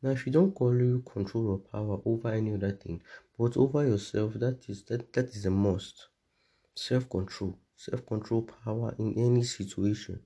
Now, 0.01 0.11
if 0.11 0.25
you 0.25 0.33
don't 0.33 0.53
call 0.53 0.75
you 0.75 1.01
control 1.13 1.47
or 1.51 1.59
power 1.59 2.01
over 2.05 2.29
any 2.29 2.53
other 2.53 2.71
thing, 2.71 3.01
but 3.37 3.55
over 3.55 3.85
yourself, 3.87 4.33
that 4.35 4.69
is 4.69 4.83
that 4.85 5.13
that 5.13 5.29
is 5.29 5.45
a 5.45 5.51
must. 5.51 6.07
Self 6.75 7.09
control, 7.09 7.57
self 7.75 8.05
control, 8.05 8.43
power 8.43 8.95
in 8.99 9.13
any 9.17 9.43
situation 9.43 10.21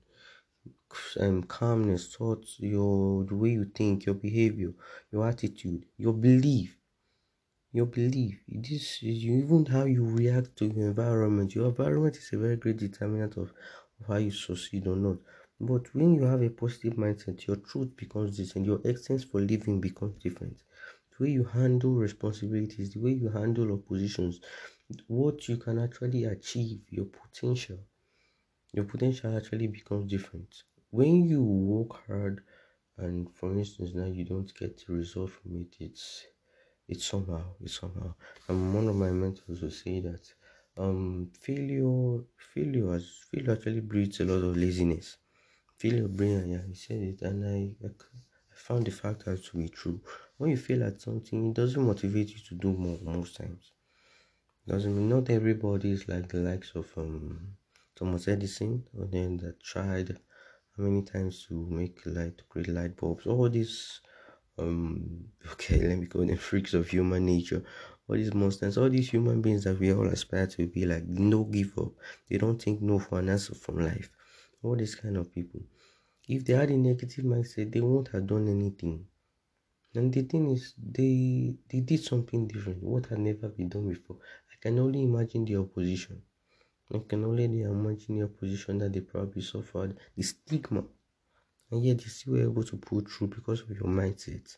um, 1.20 1.42
calmness, 1.44 2.14
thoughts, 2.14 2.58
your 2.60 3.24
the 3.24 3.36
way 3.36 3.50
you 3.50 3.64
think, 3.64 4.06
your 4.06 4.14
behavior, 4.14 4.72
your 5.12 5.26
attitude, 5.28 5.86
your 5.96 6.12
belief, 6.12 6.76
your 7.72 7.86
belief. 7.86 8.42
This 8.46 9.02
is 9.02 9.24
even 9.24 9.64
how 9.66 9.84
you 9.84 10.04
react 10.04 10.56
to 10.56 10.66
your 10.66 10.88
environment. 10.88 11.54
Your 11.54 11.68
environment 11.68 12.16
is 12.18 12.30
a 12.32 12.38
very 12.38 12.56
great 12.56 12.76
determinant 12.76 13.36
of, 13.38 13.52
of 14.00 14.06
how 14.06 14.16
you 14.16 14.30
succeed 14.30 14.86
or 14.86 14.96
not. 14.96 15.18
But 15.60 15.94
when 15.94 16.14
you 16.14 16.24
have 16.24 16.42
a 16.42 16.50
positive 16.50 16.94
mindset, 16.94 17.46
your 17.46 17.56
truth 17.56 17.96
becomes 17.96 18.36
different, 18.36 18.66
your 18.66 18.80
essence 18.84 19.24
for 19.24 19.40
living 19.40 19.80
becomes 19.80 20.22
different. 20.22 20.62
The 21.10 21.24
way 21.24 21.30
you 21.30 21.44
handle 21.44 21.94
responsibilities, 21.94 22.92
the 22.92 23.00
way 23.00 23.12
you 23.12 23.30
handle 23.30 23.72
oppositions, 23.72 24.40
what 25.06 25.48
you 25.48 25.56
can 25.56 25.78
actually 25.78 26.24
achieve, 26.24 26.80
your 26.90 27.06
potential, 27.06 27.78
your 28.72 28.84
potential 28.84 29.36
actually 29.36 29.66
becomes 29.66 30.10
different 30.10 30.64
when 30.90 31.24
you 31.24 31.42
work 31.42 31.92
hard 32.06 32.42
and 32.98 33.30
for 33.34 33.52
instance 33.52 33.90
now 33.94 34.06
you 34.06 34.24
don't 34.24 34.54
get 34.60 34.72
the 34.86 34.92
result 34.92 35.30
from 35.30 35.56
it 35.62 35.76
it's 35.80 36.26
it's 36.88 37.04
somehow 37.06 37.44
it's 37.60 37.78
somehow. 37.80 38.14
And 38.48 38.74
one 38.74 38.88
of 38.88 38.96
my 38.96 39.10
mentors 39.12 39.62
will 39.62 39.70
say 39.84 40.00
that 40.00 40.24
um 40.78 41.30
failure 41.40 42.24
failure 42.54 42.92
has 42.92 43.06
failure 43.30 43.52
actually 43.52 43.80
breeds 43.80 44.20
a 44.20 44.24
lot 44.24 44.42
of 44.48 44.56
laziness. 44.56 45.18
Failure 45.78 46.08
brain 46.08 46.50
yeah 46.50 46.64
he 46.66 46.74
said 46.74 47.02
it 47.02 47.22
and 47.22 47.38
I, 47.56 47.60
I 47.86 47.90
found 48.66 48.86
the 48.86 48.92
fact 48.92 49.28
out 49.28 49.42
to 49.44 49.56
be 49.58 49.68
true. 49.68 50.00
When 50.38 50.50
you 50.50 50.56
fail 50.58 50.84
at 50.84 51.00
something 51.00 51.48
it 51.50 51.54
doesn't 51.54 51.82
motivate 51.92 52.30
you 52.34 52.40
to 52.48 52.54
do 52.56 52.72
more 52.72 52.98
most 53.02 53.36
times. 53.36 53.72
Doesn't 54.68 54.94
mean 54.96 55.08
not 55.08 55.30
everybody 55.30 55.90
is 55.90 56.06
like 56.08 56.28
the 56.28 56.38
likes 56.38 56.70
of 56.76 56.96
um 56.96 57.56
Thomas 57.96 58.28
Edison, 58.28 58.86
or 58.96 59.06
then 59.06 59.36
that 59.38 59.60
tried 59.60 60.16
how 60.78 60.84
many 60.84 61.02
times 61.02 61.44
to 61.48 61.54
make 61.54 61.98
light, 62.06 62.38
to 62.38 62.44
create 62.44 62.68
light 62.68 62.96
bulbs. 62.96 63.26
All 63.26 63.48
these, 63.50 64.00
um, 64.58 65.24
okay, 65.52 65.80
let 65.86 65.98
me 65.98 66.06
call 66.06 66.24
them 66.24 66.36
freaks 66.36 66.74
of 66.74 66.88
human 66.88 67.26
nature. 67.26 67.62
All 68.08 68.16
these 68.16 68.32
monsters, 68.32 68.78
all 68.78 68.88
these 68.88 69.10
human 69.10 69.42
beings 69.42 69.64
that 69.64 69.78
we 69.78 69.92
all 69.92 70.06
aspire 70.06 70.46
to 70.46 70.66
be 70.66 70.86
like, 70.86 71.04
no 71.06 71.44
give 71.44 71.76
up. 71.78 71.92
They 72.30 72.38
don't 72.38 72.62
think 72.62 72.80
no 72.80 72.98
for 72.98 73.18
an 73.18 73.28
answer 73.28 73.54
from 73.54 73.80
life. 73.80 74.10
All 74.62 74.76
these 74.76 74.94
kind 74.94 75.16
of 75.16 75.34
people. 75.34 75.60
If 76.28 76.44
they 76.44 76.54
had 76.54 76.70
a 76.70 76.76
negative 76.76 77.24
mindset, 77.24 77.72
they 77.72 77.80
won't 77.80 78.08
have 78.08 78.26
done 78.26 78.48
anything. 78.48 79.06
And 79.94 80.12
the 80.12 80.22
thing 80.22 80.50
is, 80.50 80.74
they 80.78 81.56
they 81.68 81.80
did 81.80 82.00
something 82.04 82.46
different, 82.46 82.82
what 82.82 83.06
had 83.06 83.18
never 83.18 83.48
been 83.48 83.68
done 83.68 83.88
before. 83.88 84.18
I 84.52 84.56
can 84.60 84.78
only 84.78 85.02
imagine 85.02 85.44
the 85.44 85.56
opposition. 85.56 86.22
I 86.90 87.00
can 87.06 87.22
only 87.22 87.44
imagine 87.44 88.18
the 88.18 88.28
position 88.28 88.78
that 88.78 88.94
they 88.94 89.00
probably 89.02 89.42
suffered, 89.42 89.94
the 90.16 90.22
stigma, 90.22 90.82
and 91.70 91.84
yet 91.84 91.98
they 91.98 92.04
still 92.04 92.32
were 92.32 92.44
able 92.44 92.62
to 92.62 92.78
pull 92.78 93.02
through 93.02 93.26
because 93.26 93.60
of 93.60 93.70
your 93.70 93.88
mindset. 93.88 94.56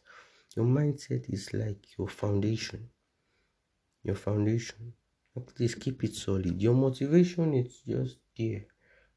Your 0.55 0.65
mindset 0.65 1.29
is 1.29 1.53
like 1.53 1.99
your 1.99 2.07
foundation. 2.07 2.89
Your 4.05 4.15
foundation. 4.15 4.93
Please 5.57 5.75
keep 5.75 6.05
it 6.05 6.15
solid. 6.15 6.63
Your 6.63 6.75
motivation 6.75 7.53
is 7.55 7.83
just 7.85 8.19
there. 8.39 8.65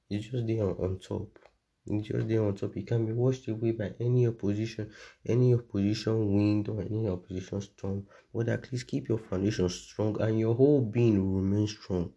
It's 0.10 0.26
just 0.30 0.48
there 0.48 0.64
on, 0.64 0.76
on 0.84 1.00
top. 1.00 1.38
It's 1.86 2.08
just 2.08 2.28
there 2.28 2.44
on 2.44 2.56
top. 2.56 2.76
It 2.78 2.88
can 2.88 3.06
be 3.06 3.14
washed 3.14 3.48
away 3.48 3.74
by 3.74 3.94
any 4.00 4.26
opposition, 4.26 4.90
any 5.24 5.54
opposition 5.54 6.34
wind 6.34 6.68
or 6.68 6.82
any 6.82 7.08
opposition 7.08 7.62
storm. 7.62 8.08
But 8.34 8.50
at 8.50 8.72
least 8.72 8.88
keep 8.88 9.08
your 9.08 9.20
foundation 9.20 9.70
strong 9.70 10.20
and 10.20 10.40
your 10.40 10.56
whole 10.56 10.82
being 10.82 11.22
will 11.22 11.42
remain 11.42 11.68
strong 11.68 12.12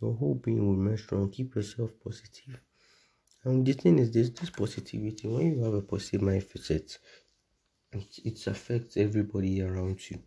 your 0.00 0.14
whole 0.14 0.34
being 0.34 0.60
will 0.66 0.76
remain 0.76 0.98
strong. 0.98 1.30
Keep 1.30 1.54
yourself 1.56 1.90
positive. 2.02 2.60
And 3.44 3.66
the 3.66 3.72
thing 3.72 3.98
is 3.98 4.10
this 4.12 4.30
this 4.30 4.50
positivity, 4.50 5.28
when 5.28 5.46
you 5.56 5.62
have 5.64 5.74
a 5.74 5.82
positive 5.82 6.22
mindset, 6.22 6.98
it, 7.92 8.18
it 8.24 8.46
affects 8.46 8.96
everybody 8.96 9.62
around 9.62 9.98
you. 10.10 10.18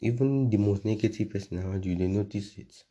Even 0.00 0.50
the 0.50 0.58
most 0.58 0.84
negative 0.84 1.30
person 1.30 1.58
around 1.58 1.84
you, 1.86 1.96
they 1.96 2.08
notice 2.08 2.58
it. 2.58 2.84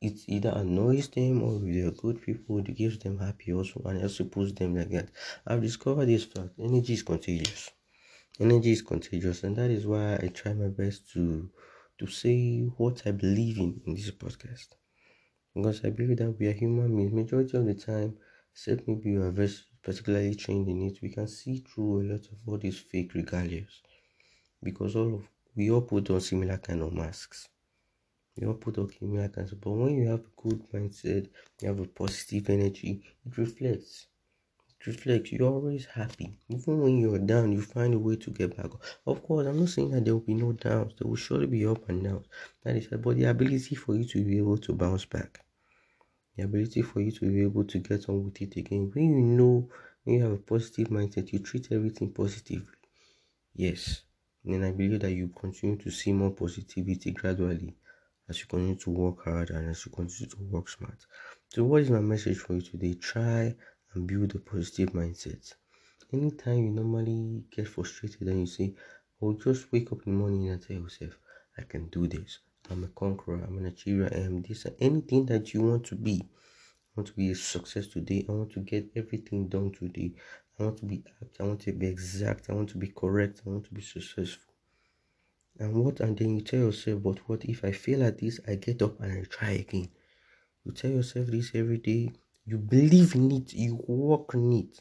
It 0.00 0.18
either 0.28 0.50
annoys 0.50 1.08
them 1.08 1.42
or 1.42 1.56
if 1.56 1.74
they're 1.74 1.90
good 1.92 2.22
people, 2.22 2.58
it 2.58 2.74
gives 2.76 2.98
them 2.98 3.18
happy 3.18 3.52
also 3.52 3.82
and 3.86 4.02
also 4.02 4.24
puts 4.24 4.52
them 4.52 4.74
like 4.76 4.90
that. 4.90 5.10
I've 5.46 5.62
discovered 5.62 6.06
this 6.06 6.24
fact 6.24 6.52
energy 6.58 6.94
is 6.94 7.02
contagious. 7.02 7.70
Energy 8.40 8.72
is 8.72 8.82
contagious, 8.82 9.44
and 9.44 9.56
that 9.56 9.70
is 9.70 9.86
why 9.86 10.16
I 10.16 10.28
try 10.28 10.52
my 10.54 10.68
best 10.68 11.10
to 11.12 11.50
to 11.98 12.06
say 12.06 12.60
what 12.78 13.02
I 13.06 13.12
believe 13.12 13.58
in 13.58 13.80
in 13.86 13.94
this 13.94 14.10
podcast 14.10 14.68
because 15.56 15.82
I 15.86 15.88
believe 15.88 16.18
that 16.18 16.38
we 16.38 16.48
are 16.48 16.52
human 16.52 16.94
beings. 16.94 17.14
Majority 17.14 17.56
of 17.56 17.64
the 17.64 17.72
time, 17.72 18.18
except 18.52 18.86
maybe 18.86 19.08
you 19.12 19.22
are 19.22 19.30
very 19.30 19.50
particularly 19.82 20.34
trained 20.34 20.68
in 20.68 20.82
it, 20.82 21.00
we 21.00 21.08
can 21.08 21.26
see 21.26 21.64
through 21.66 22.02
a 22.02 22.04
lot 22.12 22.20
of 22.20 22.36
all 22.46 22.58
these 22.58 22.78
fake 22.78 23.14
regalias 23.14 23.80
because 24.62 24.94
all 24.94 25.14
of 25.14 25.22
we 25.54 25.70
all 25.70 25.80
put 25.80 26.10
on 26.10 26.20
similar 26.20 26.58
kind 26.58 26.82
of 26.82 26.92
masks. 26.92 27.48
We 28.36 28.46
all 28.46 28.52
put 28.52 28.76
on 28.76 28.90
similar 29.00 29.28
kinds 29.30 29.52
of, 29.52 29.62
but 29.62 29.70
when 29.70 29.94
you 29.94 30.06
have 30.08 30.20
a 30.20 30.42
good 30.42 30.60
mindset, 30.74 31.30
you 31.62 31.68
have 31.68 31.80
a 31.80 31.86
positive 31.86 32.50
energy, 32.50 33.02
it 33.24 33.38
reflects. 33.38 34.08
It 34.78 34.86
reflects. 34.88 35.32
You're 35.32 35.48
always 35.48 35.86
happy. 35.86 36.38
Even 36.50 36.80
when 36.80 36.98
you're 36.98 37.18
down, 37.18 37.52
you 37.52 37.62
find 37.62 37.94
a 37.94 37.98
way 37.98 38.16
to 38.16 38.30
get 38.30 38.54
back. 38.58 38.72
Of 39.06 39.22
course, 39.22 39.46
I'm 39.46 39.58
not 39.58 39.70
saying 39.70 39.92
that 39.92 40.04
there 40.04 40.12
will 40.12 40.20
be 40.20 40.34
no 40.34 40.52
downs. 40.52 40.92
There 40.98 41.08
will 41.08 41.16
surely 41.16 41.46
be 41.46 41.64
up 41.64 41.88
and 41.88 42.04
downs. 42.04 42.26
That 42.62 42.76
is, 42.76 42.88
but 42.88 43.16
the 43.16 43.24
ability 43.24 43.74
for 43.74 43.94
you 43.96 44.04
to 44.04 44.22
be 44.22 44.36
able 44.36 44.58
to 44.58 44.74
bounce 44.74 45.06
back 45.06 45.45
the 46.36 46.44
ability 46.44 46.82
for 46.82 47.00
you 47.00 47.10
to 47.12 47.26
be 47.28 47.42
able 47.42 47.64
to 47.64 47.78
get 47.78 48.08
on 48.08 48.24
with 48.24 48.40
it 48.42 48.56
again. 48.56 48.90
When 48.92 49.04
you 49.18 49.24
know, 49.38 49.68
when 50.04 50.16
you 50.16 50.22
have 50.22 50.32
a 50.32 50.38
positive 50.38 50.88
mindset, 50.88 51.32
you 51.32 51.40
treat 51.40 51.72
everything 51.72 52.12
positively. 52.12 52.76
Yes. 53.54 54.02
And 54.44 54.64
I 54.64 54.70
believe 54.70 55.00
that 55.00 55.10
you 55.12 55.28
continue 55.28 55.76
to 55.78 55.90
see 55.90 56.12
more 56.12 56.30
positivity 56.30 57.10
gradually 57.10 57.76
as 58.28 58.38
you 58.40 58.46
continue 58.46 58.76
to 58.76 58.90
work 58.90 59.24
hard 59.24 59.50
and 59.50 59.68
as 59.68 59.84
you 59.84 59.90
continue 59.92 60.30
to 60.30 60.42
work 60.44 60.68
smart. 60.68 61.04
So, 61.48 61.64
what 61.64 61.82
is 61.82 61.90
my 61.90 62.00
message 62.00 62.38
for 62.38 62.54
you 62.54 62.62
today? 62.62 62.94
Try 62.94 63.56
and 63.92 64.06
build 64.06 64.34
a 64.36 64.38
positive 64.38 64.90
mindset. 64.92 65.54
Anytime 66.12 66.58
you 66.64 66.70
normally 66.70 67.44
get 67.50 67.68
frustrated 67.68 68.28
and 68.28 68.40
you 68.40 68.46
say, 68.46 68.74
"Oh, 69.20 69.32
just 69.34 69.72
wake 69.72 69.90
up 69.92 70.06
in 70.06 70.12
the 70.12 70.18
morning 70.18 70.48
and 70.50 70.62
tell 70.62 70.76
yourself, 70.76 71.18
I 71.58 71.62
can 71.62 71.88
do 71.88 72.06
this. 72.06 72.38
I'm 72.70 72.84
a 72.84 72.88
conqueror, 72.88 73.42
I'm 73.46 73.58
an 73.58 73.66
achiever, 73.66 74.08
I 74.12 74.18
am 74.18 74.42
this, 74.42 74.66
anything 74.80 75.26
that 75.26 75.54
you 75.54 75.62
want 75.62 75.84
to 75.86 75.94
be. 75.94 76.22
I 76.22 77.00
want 77.00 77.08
to 77.08 77.14
be 77.14 77.30
a 77.30 77.34
success 77.34 77.86
today. 77.86 78.24
I 78.28 78.32
want 78.32 78.52
to 78.52 78.60
get 78.60 78.90
everything 78.96 79.48
done 79.48 79.72
today. 79.72 80.12
I 80.58 80.64
want 80.64 80.78
to 80.78 80.86
be 80.86 81.04
apt. 81.22 81.40
I 81.40 81.44
want 81.44 81.60
to 81.60 81.72
be 81.72 81.86
exact. 81.86 82.48
I 82.48 82.54
want 82.54 82.70
to 82.70 82.78
be 82.78 82.88
correct. 82.88 83.42
I 83.46 83.50
want 83.50 83.66
to 83.66 83.74
be 83.74 83.82
successful. 83.82 84.52
And 85.58 85.74
what? 85.74 86.00
And 86.00 86.16
then 86.16 86.36
you 86.36 86.40
tell 86.40 86.60
yourself, 86.60 87.02
but 87.02 87.18
what 87.28 87.44
if 87.44 87.64
I 87.64 87.72
fail 87.72 88.02
at 88.02 88.18
this? 88.18 88.40
I 88.48 88.54
get 88.54 88.80
up 88.80 89.00
and 89.00 89.12
I 89.12 89.22
try 89.24 89.50
again. 89.50 89.88
You 90.64 90.72
tell 90.72 90.90
yourself 90.90 91.26
this 91.26 91.52
every 91.54 91.78
day. 91.78 92.12
You 92.46 92.58
believe 92.58 93.14
in 93.14 93.30
it. 93.32 93.52
You 93.52 93.76
work 93.86 94.34
on 94.34 94.52
it 94.52 94.80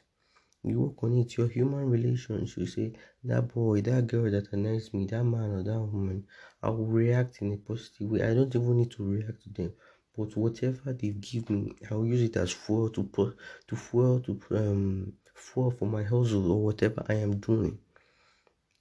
you 0.70 0.82
work 0.82 1.04
on 1.04 1.18
it, 1.18 1.38
your 1.38 1.48
human 1.48 1.90
relations, 1.90 2.58
you 2.58 2.66
say, 2.68 2.94
that 3.24 3.44
boy, 3.54 3.82
that 3.82 4.08
girl 4.08 4.30
that 4.32 4.52
annoys 4.54 4.94
me, 4.94 5.06
that 5.08 5.24
man 5.24 5.52
or 5.52 5.64
that 5.64 5.80
woman, 5.80 6.28
I 6.62 6.70
will 6.70 6.88
react 6.88 7.42
in 7.42 7.54
a 7.54 7.58
positive 7.58 8.10
way. 8.10 8.22
I 8.24 8.34
don't 8.34 8.56
even 8.56 8.78
need 8.78 8.92
to 8.92 9.04
react 9.04 9.44
to 9.44 9.50
them. 9.50 9.74
But 10.18 10.36
whatever 10.38 10.94
they 10.94 11.10
give 11.12 11.50
me, 11.50 11.74
I'll 11.92 12.06
use 12.06 12.22
it 12.22 12.38
as 12.38 12.52
fuel 12.54 12.90
to 12.92 13.04
put 13.04 13.38
to 13.68 13.76
fuel 13.76 14.20
to 14.22 14.40
um 14.52 15.14
fuel 15.34 15.72
for 15.72 15.88
my 15.88 16.04
hustle 16.04 16.52
or 16.52 16.64
whatever 16.64 17.06
I 17.10 17.16
am 17.16 17.40
doing. 17.40 17.80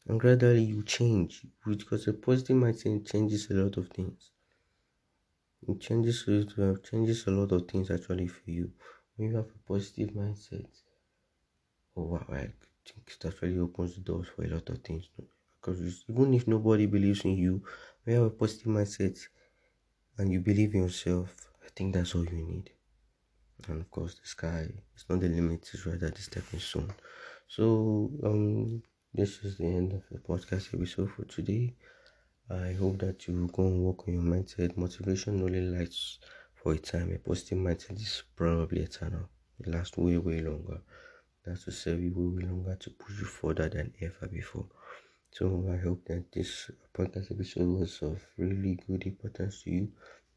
And 0.07 0.19
gradually 0.19 0.64
you 0.64 0.83
change 0.83 1.47
because 1.67 2.09
a 2.09 2.14
positive 2.14 2.57
mindset 2.57 3.07
changes 3.07 3.50
a 3.50 3.55
lot 3.55 3.76
of 3.76 3.91
things. 3.91 4.31
It 5.69 5.81
changes 5.81 6.25
it 6.29 6.57
uh, 6.59 6.76
changes 6.88 7.26
a 7.26 7.33
lot 7.33 7.50
of 7.50 7.67
things 7.67 7.91
actually 7.91 8.29
for 8.29 8.49
you 8.50 8.73
when 9.17 9.31
you 9.31 9.37
have 9.37 9.50
a 9.50 9.59
positive 9.67 10.11
mindset 10.11 10.71
wow, 11.94 12.24
I 12.30 12.52
think 12.86 13.04
it 13.08 13.24
actually 13.26 13.58
opens 13.58 13.94
the 13.94 14.00
doors 14.00 14.28
for 14.28 14.44
a 14.44 14.48
lot 14.48 14.68
of 14.68 14.78
things. 14.78 15.08
Because 15.60 16.04
even 16.08 16.34
if 16.34 16.46
nobody 16.46 16.86
believes 16.86 17.24
in 17.24 17.36
you, 17.36 17.62
when 18.04 18.16
you 18.16 18.22
have 18.22 18.32
a 18.32 18.34
positive 18.36 18.66
mindset 18.68 19.18
and 20.18 20.32
you 20.32 20.40
believe 20.40 20.74
in 20.74 20.82
yourself, 20.82 21.28
I 21.64 21.68
think 21.76 21.94
that's 21.94 22.14
all 22.14 22.24
you 22.24 22.44
need. 22.44 22.70
And 23.68 23.80
of 23.82 23.90
course, 23.90 24.14
the 24.14 24.26
sky 24.26 24.68
is 24.96 25.04
not 25.08 25.20
the 25.20 25.28
limit; 25.28 25.68
it's 25.72 25.86
rather 25.86 26.10
the 26.10 26.22
stepping 26.22 26.60
stone. 26.60 26.92
So, 27.48 28.10
um, 28.24 28.82
this 29.14 29.44
is 29.44 29.58
the 29.58 29.66
end 29.66 29.92
of 29.92 30.04
the 30.10 30.18
podcast 30.18 30.74
episode 30.74 31.10
for 31.12 31.24
today. 31.24 31.74
I 32.50 32.72
hope 32.72 32.98
that 33.00 33.28
you 33.28 33.48
go 33.52 33.66
and 33.66 33.82
work 33.82 34.08
on 34.08 34.14
your 34.14 34.22
mindset. 34.22 34.76
Motivation 34.76 35.42
only 35.42 35.62
lasts 35.62 36.20
for 36.54 36.72
a 36.74 36.78
time. 36.78 37.12
A 37.12 37.18
positive 37.18 37.58
mindset 37.58 37.96
is 38.00 38.22
probably 38.36 38.82
eternal. 38.82 39.28
It 39.60 39.68
lasts 39.68 39.96
way, 39.98 40.18
way 40.18 40.40
longer 40.40 40.80
that's 41.44 41.64
to 41.64 41.72
serve 41.72 42.00
you 42.00 42.12
way 42.16 42.44
longer 42.46 42.76
to 42.76 42.90
push 42.90 43.18
you 43.20 43.26
further 43.26 43.68
than 43.68 43.92
ever 44.00 44.26
before. 44.28 44.66
So 45.30 45.68
I 45.72 45.76
hope 45.76 46.04
that 46.06 46.32
this 46.32 46.70
podcast 46.94 47.30
episode 47.30 47.68
was 47.80 48.02
of 48.02 48.24
really 48.38 48.78
good 48.86 49.04
importance 49.06 49.62
to 49.62 49.70
you 49.70 49.92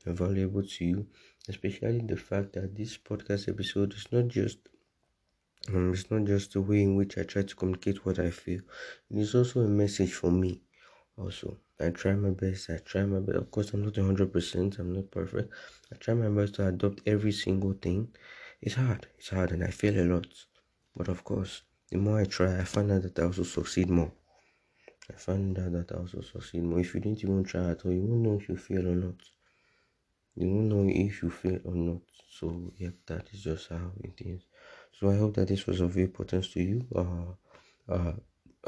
and 0.06 0.18
valuable 0.18 0.64
to 0.64 0.86
you, 0.86 1.08
especially 1.48 2.02
the 2.02 2.18
fact 2.18 2.54
that 2.54 2.76
this 2.76 2.98
podcast 2.98 3.48
episode 3.50 3.94
is 3.94 4.08
not 4.12 4.28
just 4.28 4.58
um, 5.70 5.94
it's 5.94 6.10
not 6.10 6.24
just 6.26 6.54
the 6.54 6.62
way 6.62 6.82
in 6.84 6.96
which 6.96 7.18
I 7.18 7.24
try 7.24 7.42
to 7.42 7.56
communicate 7.56 8.06
what 8.06 8.20
I 8.20 8.30
feel. 8.32 8.62
It 9.10 9.18
is 9.18 9.36
also 9.36 9.62
a 9.62 9.68
message 9.68 10.14
for 10.14 10.32
me. 10.32 10.62
Also, 11.18 11.58
I 11.80 11.90
try 11.90 12.14
my 12.14 12.30
best. 12.30 12.70
I 12.70 12.78
try 12.78 13.04
my 13.04 13.20
best. 13.20 13.38
Of 13.38 13.52
course, 13.52 13.74
I'm 13.74 13.84
not 13.84 13.96
hundred 13.98 14.32
percent. 14.32 14.80
I'm 14.80 14.94
not 14.94 15.12
perfect. 15.12 15.52
I 15.92 15.96
try 15.98 16.14
my 16.14 16.30
best 16.30 16.56
to 16.56 16.68
adopt 16.68 17.02
every 17.06 17.32
single 17.32 17.74
thing. 17.74 18.10
It's 18.62 18.76
hard. 18.76 19.08
It's 19.18 19.30
hard, 19.30 19.52
and 19.52 19.64
I 19.64 19.72
fail 19.72 20.00
a 20.00 20.06
lot. 20.14 20.28
But 20.98 21.10
of 21.10 21.24
course, 21.24 21.62
the 21.92 21.98
more 21.98 22.20
I 22.20 22.26
try, 22.26 22.60
I 22.60 22.64
find 22.64 22.92
out 22.92 23.04
that 23.04 23.20
I 23.20 23.24
also 23.24 23.44
succeed 23.44 23.90
more. 23.90 24.12
I 25.10 25.14
find 25.14 25.58
out 25.60 25.72
that 25.74 25.92
I 25.92 25.96
also 25.96 26.22
succeed 26.22 26.64
more. 26.64 26.80
If 26.80 26.96
you 26.96 27.00
didn't 27.00 27.24
even 27.24 27.44
try 27.44 27.70
at 27.70 27.86
all, 27.86 27.94
you 27.94 28.02
won't 28.02 28.24
know 28.24 28.40
if 28.42 28.50
you 28.50 28.58
fail 28.58 28.88
or 28.88 28.96
not. 28.96 29.20
You 30.36 30.48
won't 30.50 30.68
know 30.68 30.86
if 30.90 31.22
you 31.22 31.30
fail 31.30 31.60
or 31.64 31.76
not. 31.76 32.02
So, 32.38 32.72
yeah, 32.78 32.90
that 33.06 33.30
is 33.32 33.44
just 33.44 33.70
how 33.70 33.92
it 34.04 34.20
is. 34.20 34.42
So, 35.00 35.10
I 35.12 35.18
hope 35.18 35.36
that 35.36 35.48
this 35.48 35.68
was 35.68 35.82
of 35.82 35.96
importance 35.98 36.50
to 36.54 36.62
you. 36.62 36.86
Uh, 36.94 37.94
uh, 37.94 38.14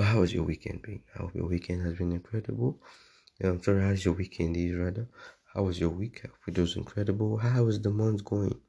how 0.02 0.20
was 0.22 0.34
your 0.34 0.44
weekend 0.44 0.84
been? 0.84 1.02
I 1.16 1.24
hope 1.24 1.36
your 1.36 1.48
weekend 1.48 1.82
has 1.86 1.96
been 1.98 2.12
incredible. 2.12 2.80
Yeah, 3.42 3.50
I'm 3.50 3.64
sorry, 3.64 3.82
how's 3.82 4.06
your 4.06 4.14
weekend 4.14 4.56
is 4.56 4.76
rather? 4.76 5.08
How 5.54 5.64
was 5.64 5.80
your 5.80 5.90
week? 5.90 6.22
I 6.24 6.28
hope 6.28 6.48
it 6.48 6.62
was 6.62 6.76
incredible. 6.76 7.38
How 7.38 7.68
is 7.68 7.82
the 7.82 7.90
month 7.90 8.24
going? 8.24 8.60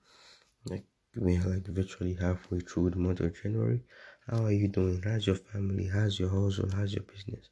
Like, 0.65 0.85
we 1.17 1.37
are 1.37 1.49
like 1.49 1.67
virtually 1.67 2.15
halfway 2.15 2.61
through 2.61 2.91
the 2.91 2.97
month 2.99 3.21
of 3.21 3.41
January. 3.43 3.83
How 4.27 4.45
are 4.45 4.53
you 4.53 4.69
doing? 4.69 5.03
How's 5.03 5.27
your 5.27 5.37
family? 5.37 5.87
How's 5.87 6.19
your 6.19 6.31
household? 6.31 6.75
How's 6.75 6.95
your 6.95 7.05
business? 7.05 7.49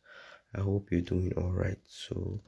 I 0.55 0.61
hope 0.61 0.91
you're 0.91 1.01
doing 1.03 1.33
all 1.37 1.53
right. 1.53 1.79
So, 1.87 2.41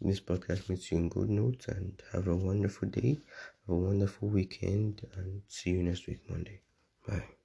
this 0.00 0.20
podcast 0.20 0.68
meets 0.68 0.90
you 0.92 0.98
in 0.98 1.08
good 1.08 1.30
notes 1.30 1.68
and 1.68 2.00
have 2.12 2.28
a 2.28 2.36
wonderful 2.36 2.88
day, 2.88 3.18
have 3.66 3.76
a 3.76 3.76
wonderful 3.76 4.28
weekend, 4.28 5.02
and 5.16 5.42
see 5.48 5.70
you 5.70 5.82
next 5.82 6.06
week, 6.06 6.20
Monday. 6.28 6.60
Bye. 7.06 7.37